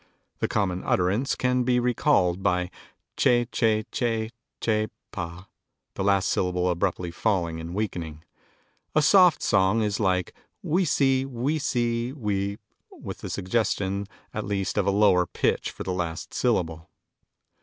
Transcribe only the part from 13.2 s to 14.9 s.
a suggestion at least of a